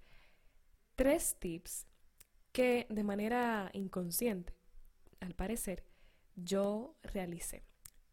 tres 0.97 1.37
tips 1.39 1.87
que 2.53 2.87
de 2.91 3.05
manera 3.05 3.71
inconsciente, 3.75 4.55
al 5.21 5.35
parecer, 5.35 5.85
yo 6.37 6.97
realicé. 7.03 7.65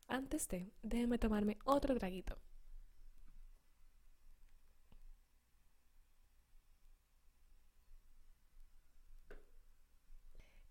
Antes 0.07 0.47
de, 0.49 0.71
déjenme 0.83 1.19
tomarme 1.19 1.59
otro 1.65 1.95
traguito. 1.95 2.37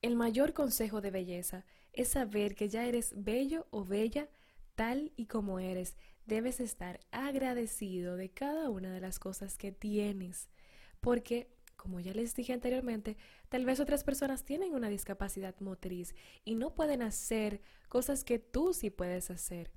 El 0.02 0.14
mayor 0.14 0.52
consejo 0.52 1.00
de 1.00 1.11
belleza 1.11 1.64
es 1.95 2.09
saber 2.09 2.55
que 2.55 2.69
ya 2.69 2.85
eres 2.85 3.14
bello 3.17 3.67
o 3.71 3.83
bella 3.85 4.29
tal 4.81 5.13
y 5.15 5.27
como 5.27 5.59
eres. 5.59 5.99
Debes 6.25 6.59
estar 6.59 7.01
agradecido 7.11 8.17
de 8.17 8.31
cada 8.31 8.71
una 8.71 8.91
de 8.95 9.01
las 9.03 9.19
cosas 9.19 9.59
que 9.59 9.73
tienes, 9.73 10.49
porque 11.03 11.55
como 11.77 12.01
ya 12.01 12.15
les 12.15 12.35
dije 12.35 12.55
anteriormente, 12.55 13.19
tal 13.51 13.67
vez 13.67 13.79
otras 13.79 14.05
personas 14.05 14.47
tienen 14.47 14.75
una 14.75 14.89
discapacidad 14.89 15.55
motriz 15.61 16.15
y 16.47 16.55
no 16.55 16.75
pueden 16.75 17.03
hacer 17.03 17.61
cosas 17.91 18.25
que 18.25 18.39
tú 18.39 18.73
sí 18.73 18.89
puedes 18.89 19.31
hacer. 19.31 19.71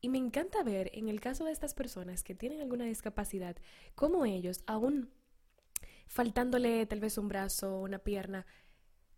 Y 0.00 0.08
me 0.08 0.18
encanta 0.18 0.64
ver 0.64 0.90
en 0.94 1.06
el 1.08 1.20
caso 1.20 1.44
de 1.44 1.52
estas 1.52 1.72
personas 1.72 2.24
que 2.24 2.34
tienen 2.34 2.60
alguna 2.60 2.86
discapacidad, 2.86 3.56
cómo 3.94 4.26
ellos, 4.26 4.64
aún 4.66 5.12
faltándole 6.08 6.84
tal 6.86 6.98
vez 6.98 7.18
un 7.18 7.28
brazo 7.28 7.76
o 7.76 7.82
una 7.82 8.00
pierna, 8.00 8.46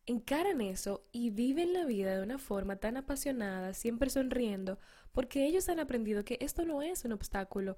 encaran 0.06 0.60
eso 0.60 1.02
y 1.12 1.30
viven 1.30 1.72
la 1.72 1.84
vida 1.84 2.16
de 2.16 2.22
una 2.22 2.38
forma 2.38 2.76
tan 2.76 2.96
apasionada, 2.96 3.74
siempre 3.74 4.08
sonriendo, 4.10 4.78
porque 5.12 5.46
ellos 5.46 5.68
han 5.68 5.80
aprendido 5.80 6.24
que 6.24 6.38
esto 6.40 6.64
no 6.64 6.82
es 6.82 7.04
un 7.04 7.12
obstáculo, 7.12 7.76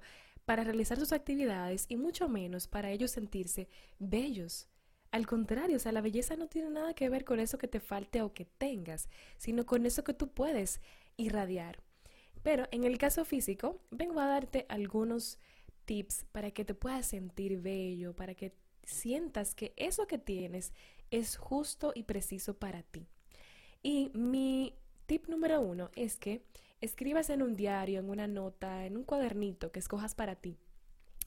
para 0.49 0.63
realizar 0.63 0.97
sus 0.97 1.11
actividades 1.11 1.85
y 1.89 1.95
mucho 1.95 2.27
menos 2.27 2.67
para 2.67 2.89
ellos 2.89 3.11
sentirse 3.11 3.67
bellos. 3.99 4.67
Al 5.11 5.27
contrario, 5.27 5.77
o 5.77 5.79
sea, 5.79 5.91
la 5.91 6.01
belleza 6.01 6.35
no 6.37 6.47
tiene 6.47 6.71
nada 6.71 6.95
que 6.95 7.07
ver 7.07 7.23
con 7.23 7.39
eso 7.39 7.59
que 7.59 7.67
te 7.67 7.79
falte 7.79 8.23
o 8.23 8.33
que 8.33 8.45
tengas, 8.45 9.09
sino 9.37 9.67
con 9.67 9.85
eso 9.85 10.03
que 10.03 10.15
tú 10.15 10.29
puedes 10.33 10.81
irradiar. 11.17 11.83
Pero 12.41 12.67
en 12.71 12.83
el 12.83 12.97
caso 12.97 13.25
físico, 13.25 13.79
vengo 13.91 14.19
a 14.19 14.25
darte 14.25 14.65
algunos 14.69 15.37
tips 15.85 16.25
para 16.31 16.49
que 16.49 16.65
te 16.65 16.73
puedas 16.73 17.05
sentir 17.05 17.61
bello, 17.61 18.15
para 18.15 18.33
que 18.33 18.55
sientas 18.83 19.53
que 19.53 19.73
eso 19.75 20.07
que 20.07 20.17
tienes 20.17 20.73
es 21.11 21.37
justo 21.37 21.91
y 21.95 22.03
preciso 22.03 22.57
para 22.57 22.83
ti. 22.83 23.07
Y 23.81 24.11
mi 24.13 24.75
tip 25.05 25.27
número 25.27 25.61
uno 25.61 25.89
es 25.95 26.17
que 26.17 26.43
escribas 26.81 27.29
en 27.29 27.41
un 27.41 27.55
diario, 27.55 27.99
en 27.99 28.09
una 28.09 28.27
nota, 28.27 28.85
en 28.85 28.97
un 28.97 29.03
cuadernito 29.03 29.71
que 29.71 29.79
escojas 29.79 30.15
para 30.15 30.35
ti. 30.35 30.57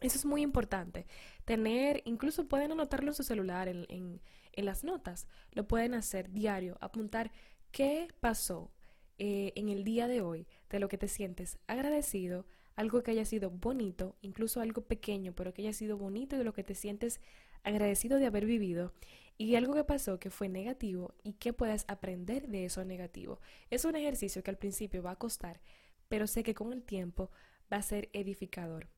Eso 0.00 0.18
es 0.18 0.24
muy 0.24 0.42
importante. 0.42 1.06
Tener, 1.44 2.02
incluso 2.04 2.48
pueden 2.48 2.72
anotarlo 2.72 3.10
en 3.10 3.14
su 3.14 3.22
celular, 3.22 3.68
en, 3.68 4.20
las 4.56 4.84
notas. 4.84 5.26
Lo 5.52 5.66
pueden 5.66 5.94
hacer 5.94 6.30
diario, 6.30 6.76
apuntar 6.80 7.32
qué 7.70 8.08
pasó 8.20 8.70
eh, 9.18 9.52
en 9.56 9.68
el 9.68 9.84
día 9.84 10.08
de 10.08 10.20
hoy, 10.20 10.46
de 10.68 10.80
lo 10.80 10.88
que 10.88 10.98
te 10.98 11.08
sientes 11.08 11.58
agradecido, 11.66 12.46
algo 12.74 13.02
que 13.02 13.12
haya 13.12 13.24
sido 13.24 13.50
bonito, 13.50 14.16
incluso 14.20 14.60
algo 14.60 14.82
pequeño, 14.82 15.34
pero 15.34 15.54
que 15.54 15.62
haya 15.62 15.72
sido 15.72 15.96
bonito 15.96 16.34
y 16.34 16.38
de 16.38 16.44
lo 16.44 16.52
que 16.52 16.64
te 16.64 16.74
sientes 16.74 17.20
agradecido 17.64 18.18
de 18.18 18.26
haber 18.26 18.44
vivido 18.44 18.92
y 19.38 19.56
algo 19.56 19.74
que 19.74 19.84
pasó 19.84 20.18
que 20.18 20.30
fue 20.30 20.48
negativo 20.48 21.14
y 21.22 21.34
que 21.34 21.52
puedas 21.52 21.84
aprender 21.88 22.48
de 22.48 22.64
eso 22.64 22.84
negativo. 22.84 23.40
Es 23.70 23.84
un 23.84 23.96
ejercicio 23.96 24.42
que 24.42 24.50
al 24.50 24.58
principio 24.58 25.02
va 25.02 25.12
a 25.12 25.18
costar, 25.18 25.60
pero 26.08 26.26
sé 26.26 26.42
que 26.42 26.54
con 26.54 26.72
el 26.72 26.82
tiempo 26.82 27.30
va 27.72 27.78
a 27.78 27.82
ser 27.82 28.08
edificador. 28.12 28.88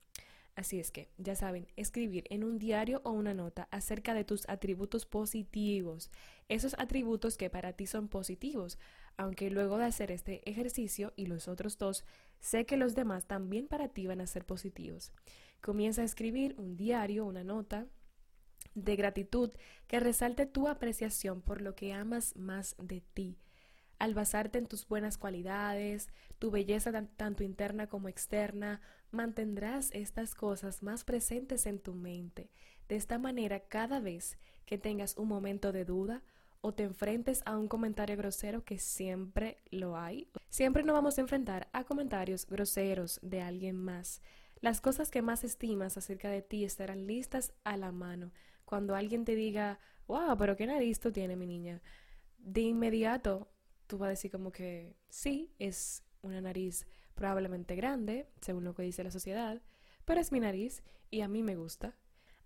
Así 0.57 0.79
es 0.79 0.93
que, 0.93 1.09
ya 1.19 1.35
saben, 1.35 1.67
escribir 1.75 2.27
en 2.31 2.45
un 2.45 2.59
diario 2.59 3.01
o 3.05 3.11
una 3.11 3.35
nota 3.35 3.67
acerca 3.73 4.15
de 4.15 4.25
tus 4.25 4.49
atributos 4.49 5.05
positivos, 5.05 6.11
esos 6.49 6.77
atributos 6.79 7.37
que 7.37 7.51
para 7.51 7.73
ti 7.73 7.87
son 7.87 8.07
positivos, 8.07 8.79
aunque 9.17 9.51
luego 9.51 9.79
de 9.79 9.87
hacer 9.87 10.13
este 10.13 10.49
ejercicio 10.49 11.13
y 11.17 11.27
los 11.27 11.49
otros 11.49 11.77
dos, 11.77 12.05
sé 12.39 12.67
que 12.67 12.77
los 12.77 12.95
demás 12.95 13.27
también 13.27 13.67
para 13.67 13.89
ti 13.89 14.07
van 14.07 14.21
a 14.21 14.29
ser 14.29 14.45
positivos. 14.45 15.13
Comienza 15.61 16.03
a 16.03 16.05
escribir 16.05 16.55
un 16.57 16.77
diario, 16.77 17.25
una 17.25 17.43
nota, 17.43 17.87
de 18.75 18.97
gratitud 18.97 19.51
que 19.87 20.01
resalte 20.01 20.47
tu 20.47 20.69
apreciación 20.69 21.41
por 21.41 21.61
lo 21.61 21.75
que 21.75 21.93
amas 21.93 22.37
más 22.37 22.75
de 22.79 23.01
ti. 23.01 23.39
Al 23.99 24.15
basarte 24.15 24.59
en 24.59 24.67
tus 24.67 24.89
buenas 24.89 25.19
cualidades, 25.19 26.09
tu 26.39 26.51
belleza 26.51 26.93
tanto 27.17 27.45
interna 27.45 27.87
como 27.87 28.09
externa, 28.09 28.81
mantendrás 29.11 29.91
estas 29.93 30.35
cosas 30.35 30.83
más 30.83 31.05
presentes 31.05 31.67
en 31.67 31.79
tu 31.79 31.95
mente. 31.95 32.51
De 32.89 32.97
esta 32.97 33.19
manera, 33.19 33.61
cada 33.61 34.01
vez 34.01 34.37
que 34.67 34.79
tengas 34.79 35.17
un 35.17 35.29
momento 35.29 35.73
de 35.73 35.85
duda 35.85 36.23
o 36.61 36.73
te 36.73 36.83
enfrentes 36.83 37.43
a 37.47 37.57
un 37.57 37.69
comentario 37.69 38.17
grosero, 38.17 38.65
que 38.65 38.79
siempre 38.79 39.59
lo 39.71 39.97
hay, 39.97 40.29
siempre 40.49 40.83
nos 40.83 40.95
vamos 40.95 41.17
a 41.17 41.21
enfrentar 41.21 41.69
a 41.73 41.85
comentarios 41.85 42.47
groseros 42.47 43.21
de 43.23 43.43
alguien 43.43 43.77
más. 43.77 44.23
Las 44.61 44.81
cosas 44.81 45.11
que 45.11 45.23
más 45.23 45.45
estimas 45.45 45.97
acerca 45.97 46.31
de 46.31 46.43
ti 46.43 46.65
estarán 46.65 47.07
listas 47.07 47.53
a 47.65 47.77
la 47.77 47.93
mano 47.93 48.33
cuando 48.65 48.95
alguien 48.95 49.25
te 49.25 49.35
diga, 49.35 49.79
wow, 50.07 50.37
pero 50.39 50.57
qué 50.57 50.67
nariz 50.67 51.01
tú 51.01 51.13
tienes, 51.13 51.37
mi 51.37 51.47
niña, 51.47 51.83
de 52.39 52.61
inmediato 52.63 53.49
tú 53.87 53.99
vas 53.99 54.07
a 54.09 54.11
decir 54.11 54.31
como 54.31 54.53
que 54.53 54.97
sí, 55.09 55.53
es 55.59 56.03
una 56.23 56.41
nariz 56.41 56.87
probablemente 57.15 57.77
grande, 57.77 58.29
según 58.41 58.65
lo 58.65 58.75
que 58.75 58.83
dice 58.83 59.05
la 59.05 59.11
sociedad, 59.11 59.63
pero 60.05 60.21
es 60.21 60.33
mi 60.33 60.41
nariz 60.41 60.83
y 61.11 61.21
a 61.21 61.29
mí 61.29 61.43
me 61.43 61.57
gusta. 61.57 61.97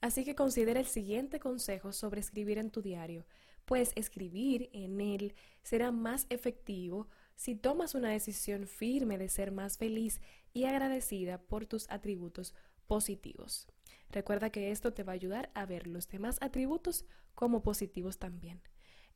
Así 0.01 0.25
que 0.25 0.35
considera 0.35 0.79
el 0.79 0.87
siguiente 0.87 1.41
consejo 1.41 1.93
sobre 1.93 2.21
escribir 2.21 2.59
en 2.59 2.71
tu 2.71 2.83
diario, 2.83 3.27
pues 3.65 3.93
escribir 3.97 4.71
en 4.73 5.01
él 5.01 5.35
será 5.63 5.91
más 5.91 6.27
efectivo 6.31 7.09
si 7.35 7.55
tomas 7.55 7.95
una 7.95 8.11
decisión 8.11 8.67
firme 8.67 9.19
de 9.19 9.29
ser 9.29 9.53
más 9.53 9.77
feliz 9.77 10.21
y 10.53 10.65
agradecida 10.65 11.39
por 11.39 11.67
tus 11.67 11.89
atributos 11.91 12.55
positivos. 12.87 13.69
Recuerda 14.11 14.50
que 14.50 14.71
esto 14.71 14.93
te 14.93 15.03
va 15.03 15.12
a 15.12 15.15
ayudar 15.15 15.50
a 15.55 15.67
ver 15.67 15.87
los 15.87 16.09
demás 16.09 16.38
atributos 16.41 17.05
como 17.35 17.62
positivos 17.62 18.19
también. 18.19 18.62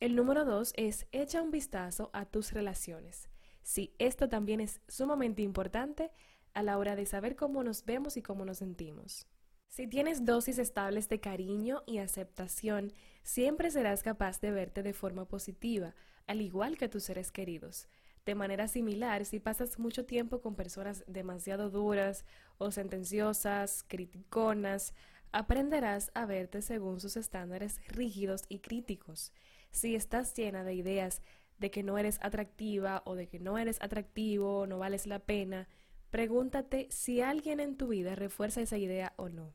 El 0.01 0.17
número 0.17 0.45
dos 0.45 0.73
es 0.77 1.07
echa 1.13 1.43
un 1.43 1.51
vistazo 1.51 2.11
a 2.13 2.27
tus 2.27 2.53
relaciones. 2.53 3.29
Sí, 3.63 3.95
esto 3.99 4.29
también 4.29 4.61
es 4.61 4.81
sumamente 4.89 5.43
importante 5.43 6.11
a 6.55 6.63
la 6.63 6.77
hora 6.79 6.97
de 6.97 7.07
saber 7.07 7.37
cómo 7.37 7.63
nos 7.63 7.85
vemos 7.85 8.17
y 8.17 8.23
cómo 8.23 8.45
nos 8.45 8.59
sentimos. 8.59 9.27
Si 9.69 9.87
tienes 9.87 10.27
dosis 10.27 10.59
estables 10.59 11.09
de 11.09 11.21
cariño 11.21 11.83
y 11.87 11.99
aceptación, 11.99 12.93
siempre 13.23 13.71
serás 13.71 14.03
capaz 14.03 14.41
de 14.41 14.51
verte 14.51 14.83
de 14.83 14.93
forma 14.93 15.27
positiva, 15.27 15.95
al 16.27 16.43
igual 16.43 16.77
que 16.77 16.89
tus 16.89 17.05
seres 17.05 17.33
queridos. 17.33 17.89
De 18.27 18.35
manera 18.35 18.69
similar, 18.69 19.25
si 19.25 19.41
pasas 19.41 19.79
mucho 19.79 20.05
tiempo 20.05 20.41
con 20.41 20.55
personas 20.55 21.05
demasiado 21.07 21.71
duras 21.71 22.25
sentenciosas, 22.71 23.85
criticonas, 23.89 24.95
aprenderás 25.33 26.11
a 26.15 26.27
verte 26.27 26.63
según 26.63 27.01
sus 27.01 27.17
estándares 27.17 27.81
rígidos 27.89 28.45
y 28.49 28.61
críticos. 28.61 29.33
Si 29.71 29.95
estás 29.95 30.35
llena 30.35 30.65
de 30.65 30.75
ideas 30.75 31.23
de 31.59 31.71
que 31.71 31.83
no 31.83 31.97
eres 31.97 32.19
atractiva 32.23 33.03
o 33.07 33.15
de 33.15 33.29
que 33.29 33.39
no 33.39 33.57
eres 33.57 33.81
atractivo, 33.81 34.67
no 34.67 34.79
vales 34.79 35.07
la 35.07 35.21
pena, 35.21 35.69
pregúntate 36.11 36.89
si 36.91 37.23
alguien 37.23 37.61
en 37.61 37.77
tu 37.77 37.89
vida 37.89 38.15
refuerza 38.15 38.61
esa 38.61 38.77
idea 38.77 39.15
o 39.17 39.29
no. 39.29 39.55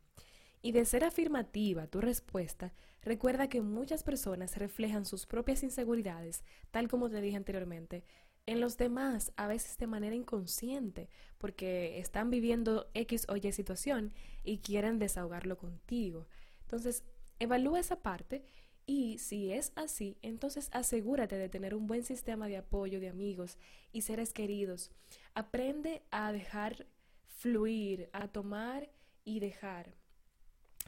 Y 0.64 0.72
de 0.72 0.86
ser 0.86 1.04
afirmativa 1.04 1.86
tu 1.86 2.02
respuesta, 2.02 2.74
recuerda 3.04 3.48
que 3.48 3.62
muchas 3.62 4.04
personas 4.04 4.58
reflejan 4.58 5.06
sus 5.06 5.28
propias 5.28 5.62
inseguridades, 5.62 6.44
tal 6.72 6.88
como 6.88 7.10
te 7.10 7.22
dije 7.22 7.38
anteriormente, 7.38 8.04
en 8.48 8.62
los 8.62 8.78
demás, 8.78 9.34
a 9.36 9.46
veces 9.46 9.78
de 9.78 9.88
manera 9.88 10.16
inconsciente, 10.16 11.10
porque 11.38 12.00
están 12.00 12.32
viviendo 12.32 12.90
X 12.94 13.28
o 13.30 13.36
Y 13.36 13.52
situación 13.52 14.14
y 14.44 14.60
quieren 14.60 14.98
desahogarlo 14.98 15.58
contigo. 15.58 16.28
Entonces, 16.62 17.04
evalúa 17.40 17.80
esa 17.80 18.02
parte 18.02 18.44
y 18.86 19.18
si 19.18 19.52
es 19.52 19.74
así, 19.76 20.18
entonces 20.22 20.70
asegúrate 20.72 21.38
de 21.38 21.50
tener 21.50 21.76
un 21.76 21.88
buen 21.88 22.04
sistema 22.04 22.48
de 22.48 22.56
apoyo 22.56 23.02
de 23.02 23.10
amigos 23.10 23.58
y 23.92 24.02
seres 24.02 24.32
queridos. 24.32 24.92
Aprende 25.36 26.04
a 26.10 26.32
dejar 26.32 26.88
fluir, 27.28 28.10
a 28.14 28.30
tomar 28.30 28.90
y 29.26 29.42
dejar. 29.42 29.94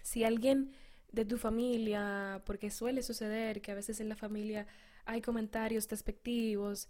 Si 0.01 0.24
alguien 0.24 0.72
de 1.12 1.25
tu 1.25 1.38
familia, 1.38 2.42
porque 2.46 2.72
suele 2.72 3.04
suceder 3.04 3.62
que 3.62 3.74
a 3.74 3.75
veces 3.75 4.00
en 4.00 4.08
la 4.08 4.16
familia 4.16 4.66
hay 5.04 5.22
comentarios 5.22 5.89
despectivos, 5.89 6.88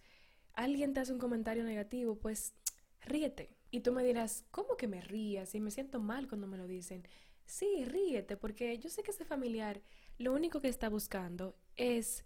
alguien 0.59 0.93
te 0.93 0.99
hace 0.99 1.13
un 1.13 1.19
comentario 1.19 1.63
negativo, 1.63 2.15
pues 2.15 2.53
ríete. 3.01 3.55
Y 3.71 3.79
tú 3.79 3.93
me 3.93 4.03
dirás, 4.03 4.45
¿cómo 4.51 4.75
que 4.77 4.87
me 4.87 5.01
rías? 5.01 5.55
Y 5.55 5.61
me 5.61 5.71
siento 5.71 5.99
mal 5.99 6.27
cuando 6.27 6.47
me 6.47 6.57
lo 6.57 6.67
dicen. 6.67 7.07
Sí, 7.45 7.85
ríete, 7.85 8.35
porque 8.35 8.77
yo 8.77 8.89
sé 8.89 9.01
que 9.01 9.11
ese 9.11 9.25
familiar 9.25 9.81
lo 10.17 10.33
único 10.33 10.59
que 10.59 10.67
está 10.67 10.89
buscando 10.89 11.55
es 11.75 12.25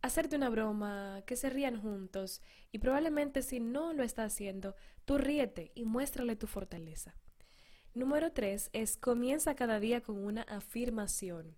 hacerte 0.00 0.36
una 0.36 0.48
broma, 0.48 1.22
que 1.26 1.36
se 1.36 1.50
rían 1.50 1.80
juntos, 1.80 2.40
y 2.72 2.78
probablemente 2.78 3.42
si 3.42 3.60
no 3.60 3.92
lo 3.92 4.02
está 4.02 4.24
haciendo, 4.24 4.74
tú 5.04 5.18
ríete 5.18 5.70
y 5.74 5.84
muéstrale 5.84 6.34
tu 6.34 6.46
fortaleza. 6.46 7.14
Número 7.94 8.32
3 8.32 8.70
es 8.72 8.96
comienza 8.96 9.54
cada 9.54 9.80
día 9.80 10.00
con 10.00 10.24
una 10.24 10.42
afirmación. 10.42 11.56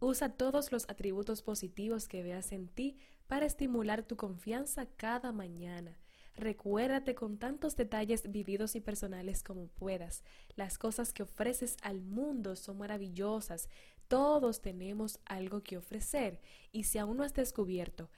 Usa 0.00 0.36
todos 0.36 0.72
los 0.72 0.88
atributos 0.88 1.42
positivos 1.42 2.08
que 2.08 2.22
veas 2.22 2.50
en 2.50 2.68
ti 2.68 2.96
para 3.32 3.46
estimular 3.46 4.02
tu 4.02 4.14
confianza 4.14 4.84
cada 4.84 5.32
mañana. 5.32 5.98
Recuérdate 6.36 7.14
con 7.14 7.38
tantos 7.38 7.76
detalles 7.76 8.30
vividos 8.30 8.76
y 8.76 8.82
personales 8.82 9.42
como 9.42 9.68
puedas. 9.68 10.22
Las 10.54 10.76
cosas 10.76 11.14
que 11.14 11.22
ofreces 11.22 11.78
al 11.80 12.02
mundo 12.02 12.56
son 12.56 12.76
maravillosas. 12.76 13.70
Todos 14.06 14.60
tenemos 14.60 15.18
algo 15.24 15.62
que 15.62 15.78
ofrecer 15.78 16.42
y 16.72 16.84
si 16.84 16.98
aún 16.98 17.16
no 17.16 17.22
has 17.22 17.32
descubierto 17.32 18.10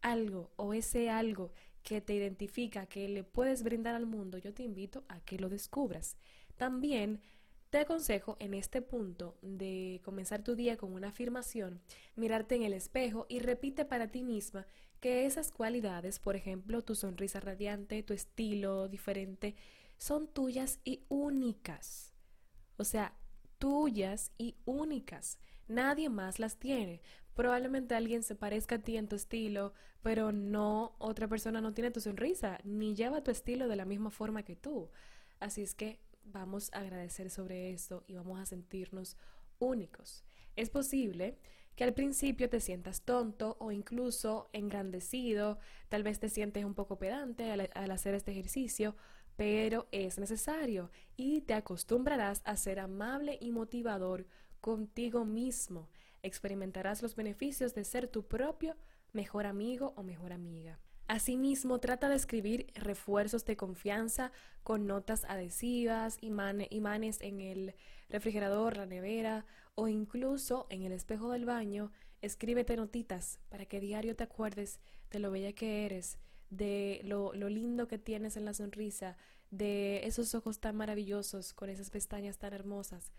algo 0.00 0.50
o 0.56 0.74
ese 0.74 1.10
algo 1.10 1.52
que 1.84 2.00
te 2.00 2.14
identifica, 2.14 2.86
que 2.86 3.08
le 3.08 3.22
puedes 3.22 3.62
brindar 3.62 3.94
al 3.94 4.06
mundo, 4.06 4.36
yo 4.36 4.52
te 4.52 4.64
invito 4.64 5.04
a 5.06 5.20
que 5.20 5.38
lo 5.38 5.48
descubras. 5.48 6.16
También 6.56 7.20
te 7.76 7.82
aconsejo 7.82 8.38
en 8.40 8.54
este 8.54 8.80
punto 8.80 9.36
de 9.42 10.00
comenzar 10.02 10.42
tu 10.42 10.54
día 10.56 10.78
con 10.78 10.94
una 10.94 11.08
afirmación, 11.08 11.82
mirarte 12.14 12.54
en 12.54 12.62
el 12.62 12.72
espejo 12.72 13.26
y 13.28 13.40
repite 13.40 13.84
para 13.84 14.10
ti 14.10 14.22
misma 14.22 14.66
que 14.98 15.26
esas 15.26 15.50
cualidades, 15.50 16.18
por 16.18 16.36
ejemplo, 16.36 16.80
tu 16.80 16.94
sonrisa 16.94 17.38
radiante, 17.38 18.02
tu 18.02 18.14
estilo 18.14 18.88
diferente, 18.88 19.56
son 19.98 20.26
tuyas 20.26 20.80
y 20.84 21.04
únicas. 21.10 22.14
O 22.78 22.84
sea, 22.84 23.12
tuyas 23.58 24.32
y 24.38 24.56
únicas. 24.64 25.38
Nadie 25.68 26.08
más 26.08 26.38
las 26.38 26.56
tiene. 26.56 27.02
Probablemente 27.34 27.94
alguien 27.94 28.22
se 28.22 28.36
parezca 28.36 28.76
a 28.76 28.82
ti 28.82 28.96
en 28.96 29.06
tu 29.06 29.16
estilo, 29.16 29.74
pero 30.02 30.32
no, 30.32 30.96
otra 30.98 31.28
persona 31.28 31.60
no 31.60 31.74
tiene 31.74 31.90
tu 31.90 32.00
sonrisa, 32.00 32.58
ni 32.64 32.94
lleva 32.94 33.22
tu 33.22 33.30
estilo 33.30 33.68
de 33.68 33.76
la 33.76 33.84
misma 33.84 34.10
forma 34.10 34.44
que 34.44 34.56
tú. 34.56 34.88
Así 35.40 35.60
es 35.60 35.74
que 35.74 36.00
vamos 36.26 36.70
a 36.72 36.78
agradecer 36.78 37.30
sobre 37.30 37.70
esto 37.70 38.04
y 38.06 38.14
vamos 38.14 38.38
a 38.38 38.46
sentirnos 38.46 39.16
únicos. 39.58 40.24
Es 40.56 40.70
posible 40.70 41.38
que 41.76 41.84
al 41.84 41.92
principio 41.92 42.48
te 42.48 42.60
sientas 42.60 43.02
tonto 43.02 43.56
o 43.60 43.70
incluso 43.70 44.48
engrandecido, 44.52 45.58
tal 45.88 46.02
vez 46.02 46.18
te 46.18 46.30
sientes 46.30 46.64
un 46.64 46.74
poco 46.74 46.98
pedante 46.98 47.52
al, 47.52 47.90
hacer 47.90 48.14
este 48.14 48.32
ejercicio, 48.32 48.96
pero 49.36 49.86
es 49.92 50.18
necesario 50.18 50.90
y 51.16 51.42
te 51.42 51.52
acostumbrarás 51.52 52.40
a 52.46 52.56
ser 52.56 52.80
amable 52.80 53.36
y 53.40 53.52
motivador 53.52 54.26
contigo 54.60 55.26
mismo. 55.26 55.90
Experimentarás 56.22 57.02
los 57.02 57.14
beneficios 57.14 57.74
de 57.74 57.84
ser 57.84 58.08
tu 58.08 58.26
propio 58.26 58.74
mejor 59.12 59.44
amigo 59.44 59.92
o 59.96 60.02
mejor 60.02 60.32
amiga. 60.32 60.80
Asimismo, 61.08 61.78
trata 61.78 62.08
de 62.08 62.16
escribir 62.16 62.72
refuerzos 62.74 63.44
de 63.44 63.56
confianza 63.56 64.32
con 64.64 64.88
notas 64.88 65.24
adhesivas, 65.24 66.18
imanes 66.20 67.20
en 67.20 67.40
el 67.40 67.74
refrigerador, 68.08 68.76
la 68.76 68.86
nevera 68.86 69.46
o 69.76 69.86
incluso 69.86 70.66
en 70.68 70.82
el 70.82 70.90
espejo 70.90 71.30
del 71.30 71.44
baño. 71.44 71.92
Escríbete 72.22 72.76
notitas 72.76 73.38
para 73.50 73.66
que 73.66 73.78
diario 73.78 74.16
te 74.16 74.24
acuerdes 74.24 74.80
de 75.10 75.20
lo 75.20 75.30
bella 75.30 75.52
que 75.52 75.86
eres, 75.86 76.18
de 76.50 77.00
lo, 77.04 77.32
lo 77.34 77.48
lindo 77.48 77.86
que 77.86 77.98
tienes 77.98 78.36
en 78.36 78.44
la 78.44 78.54
sonrisa, 78.54 79.16
de 79.52 80.04
esos 80.06 80.34
ojos 80.34 80.58
tan 80.58 80.74
maravillosos 80.74 81.52
con 81.52 81.70
esas 81.70 81.90
pestañas 81.90 82.38
tan 82.38 82.52
hermosas. 82.52 83.12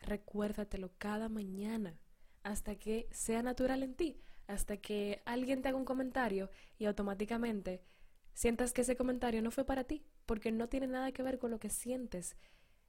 Recuérdatelo 0.00 0.90
cada 0.98 1.30
mañana 1.30 1.98
hasta 2.42 2.74
que 2.74 3.08
sea 3.10 3.42
natural 3.42 3.82
en 3.82 3.94
ti 3.94 4.20
hasta 4.46 4.76
que 4.76 5.22
alguien 5.24 5.62
te 5.62 5.68
haga 5.68 5.78
un 5.78 5.84
comentario 5.84 6.50
y 6.78 6.86
automáticamente 6.86 7.82
sientas 8.34 8.72
que 8.72 8.82
ese 8.82 8.96
comentario 8.96 9.42
no 9.42 9.50
fue 9.50 9.64
para 9.64 9.84
ti, 9.84 10.04
porque 10.26 10.52
no 10.52 10.68
tiene 10.68 10.86
nada 10.86 11.12
que 11.12 11.22
ver 11.22 11.38
con 11.38 11.50
lo 11.50 11.58
que 11.58 11.70
sientes 11.70 12.36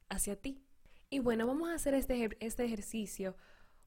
hacia 0.10 0.36
ti. 0.36 0.64
Y 1.10 1.20
bueno, 1.20 1.46
vamos 1.46 1.70
a 1.70 1.76
hacer 1.76 1.94
este, 1.94 2.30
este 2.40 2.66
ejercicio 2.66 3.36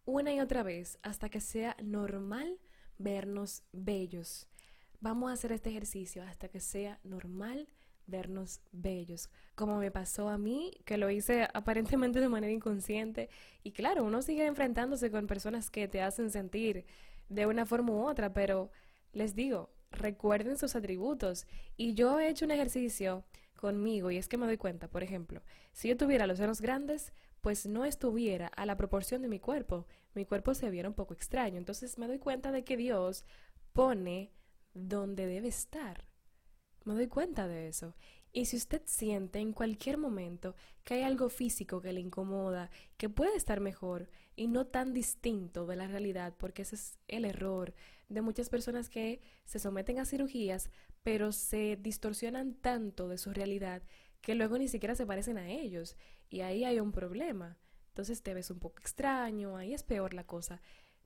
una 0.04 0.32
y 0.32 0.40
otra 0.40 0.62
vez 0.62 0.98
hasta 1.02 1.28
que 1.28 1.40
sea 1.40 1.76
normal 1.82 2.60
vernos 2.98 3.62
bellos. 3.72 4.48
Vamos 5.00 5.30
a 5.30 5.34
hacer 5.34 5.52
este 5.52 5.70
ejercicio 5.70 6.22
hasta 6.22 6.48
que 6.48 6.60
sea 6.60 7.00
normal 7.02 7.68
vernos 8.06 8.60
bellos, 8.70 9.28
como 9.56 9.78
me 9.78 9.90
pasó 9.90 10.28
a 10.28 10.38
mí, 10.38 10.78
que 10.84 10.96
lo 10.96 11.10
hice 11.10 11.48
aparentemente 11.52 12.20
de 12.20 12.28
manera 12.28 12.52
inconsciente. 12.52 13.28
Y 13.62 13.72
claro, 13.72 14.04
uno 14.04 14.22
sigue 14.22 14.46
enfrentándose 14.46 15.10
con 15.10 15.26
personas 15.26 15.70
que 15.70 15.88
te 15.88 16.02
hacen 16.02 16.30
sentir 16.30 16.86
de 17.28 17.46
una 17.46 17.66
forma 17.66 17.92
u 17.92 18.06
otra, 18.06 18.32
pero 18.32 18.70
les 19.12 19.34
digo, 19.34 19.70
recuerden 19.90 20.58
sus 20.58 20.76
atributos. 20.76 21.46
Y 21.76 21.94
yo 21.94 22.18
he 22.20 22.28
hecho 22.28 22.44
un 22.44 22.50
ejercicio 22.50 23.24
conmigo 23.56 24.10
y 24.10 24.18
es 24.18 24.28
que 24.28 24.36
me 24.36 24.46
doy 24.46 24.56
cuenta, 24.56 24.88
por 24.88 25.02
ejemplo, 25.02 25.42
si 25.72 25.88
yo 25.88 25.96
tuviera 25.96 26.26
los 26.26 26.38
senos 26.38 26.60
grandes, 26.60 27.12
pues 27.40 27.66
no 27.66 27.84
estuviera 27.84 28.48
a 28.48 28.66
la 28.66 28.76
proporción 28.76 29.22
de 29.22 29.28
mi 29.28 29.38
cuerpo. 29.38 29.86
Mi 30.14 30.24
cuerpo 30.24 30.54
se 30.54 30.70
viera 30.70 30.88
un 30.88 30.94
poco 30.94 31.14
extraño. 31.14 31.58
Entonces 31.58 31.98
me 31.98 32.08
doy 32.08 32.18
cuenta 32.18 32.50
de 32.50 32.64
que 32.64 32.76
Dios 32.76 33.24
pone 33.72 34.32
donde 34.74 35.26
debe 35.26 35.48
estar. 35.48 36.04
Me 36.84 36.94
doy 36.94 37.06
cuenta 37.06 37.46
de 37.46 37.68
eso. 37.68 37.94
Y 38.36 38.44
si 38.44 38.58
usted 38.58 38.82
siente 38.84 39.38
en 39.38 39.54
cualquier 39.54 39.96
momento 39.96 40.54
que 40.84 40.92
hay 40.92 41.04
algo 41.04 41.30
físico 41.30 41.80
que 41.80 41.94
le 41.94 42.00
incomoda, 42.00 42.70
que 42.98 43.08
puede 43.08 43.34
estar 43.34 43.60
mejor 43.60 44.10
y 44.36 44.46
no 44.46 44.66
tan 44.66 44.92
distinto 44.92 45.64
de 45.64 45.74
la 45.74 45.86
realidad, 45.86 46.34
porque 46.36 46.60
ese 46.60 46.74
es 46.74 46.98
el 47.08 47.24
error 47.24 47.72
de 48.10 48.20
muchas 48.20 48.50
personas 48.50 48.90
que 48.90 49.22
se 49.46 49.58
someten 49.58 49.98
a 49.98 50.04
cirugías, 50.04 50.68
pero 51.02 51.32
se 51.32 51.78
distorsionan 51.80 52.52
tanto 52.52 53.08
de 53.08 53.16
su 53.16 53.32
realidad 53.32 53.82
que 54.20 54.34
luego 54.34 54.58
ni 54.58 54.68
siquiera 54.68 54.94
se 54.94 55.06
parecen 55.06 55.38
a 55.38 55.48
ellos. 55.48 55.96
Y 56.28 56.42
ahí 56.42 56.64
hay 56.64 56.78
un 56.78 56.92
problema. 56.92 57.56
Entonces 57.88 58.22
te 58.22 58.34
ves 58.34 58.50
un 58.50 58.58
poco 58.58 58.80
extraño, 58.80 59.56
ahí 59.56 59.72
es 59.72 59.82
peor 59.82 60.12
la 60.12 60.24
cosa. 60.24 60.60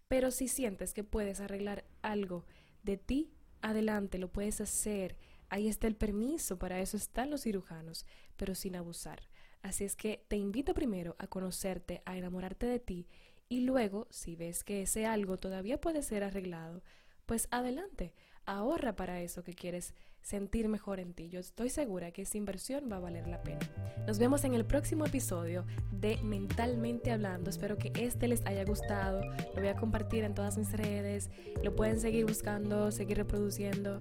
Pero 0.09 0.33
si 0.33 0.49
sientes 0.49 0.93
que 0.93 1.05
puedes 1.05 1.38
arreglar 1.38 1.85
algo 2.03 2.45
de 2.83 2.97
ti, 2.97 3.31
adelante, 3.62 4.19
lo 4.19 4.33
puedes 4.33 4.61
hacer 4.61 5.16
Ahí 5.50 5.68
está 5.68 5.86
el 5.86 5.96
permiso, 5.96 6.58
para 6.58 6.80
eso 6.80 6.96
están 6.96 7.30
los 7.30 7.42
cirujanos, 7.42 8.06
pero 8.36 8.54
sin 8.54 8.76
abusar. 8.76 9.28
Así 9.62 9.84
es 9.84 9.94
que 9.94 10.24
te 10.28 10.36
invito 10.36 10.72
primero 10.72 11.16
a 11.18 11.26
conocerte, 11.26 12.02
a 12.06 12.16
enamorarte 12.16 12.66
de 12.66 12.78
ti 12.78 13.06
y 13.48 13.62
luego, 13.62 14.06
si 14.10 14.36
ves 14.36 14.62
que 14.62 14.82
ese 14.82 15.06
algo 15.06 15.36
todavía 15.36 15.80
puede 15.80 16.02
ser 16.02 16.22
arreglado, 16.22 16.82
pues 17.26 17.48
adelante, 17.50 18.14
ahorra 18.46 18.94
para 18.94 19.20
eso 19.20 19.42
que 19.42 19.54
quieres 19.54 19.92
sentir 20.22 20.68
mejor 20.68 21.00
en 21.00 21.14
ti. 21.14 21.28
Yo 21.28 21.40
estoy 21.40 21.68
segura 21.68 22.12
que 22.12 22.22
esa 22.22 22.38
inversión 22.38 22.88
va 22.90 22.96
a 22.96 23.00
valer 23.00 23.26
la 23.26 23.42
pena. 23.42 23.68
Nos 24.06 24.18
vemos 24.18 24.44
en 24.44 24.54
el 24.54 24.64
próximo 24.64 25.04
episodio 25.04 25.66
de 25.90 26.16
Mentalmente 26.22 27.10
Hablando. 27.10 27.50
Espero 27.50 27.76
que 27.76 27.92
este 27.96 28.28
les 28.28 28.46
haya 28.46 28.64
gustado. 28.64 29.20
Lo 29.54 29.60
voy 29.60 29.68
a 29.68 29.76
compartir 29.76 30.24
en 30.24 30.34
todas 30.34 30.56
mis 30.56 30.72
redes. 30.72 31.30
Lo 31.62 31.74
pueden 31.74 32.00
seguir 32.00 32.26
buscando, 32.26 32.92
seguir 32.92 33.16
reproduciendo 33.16 34.00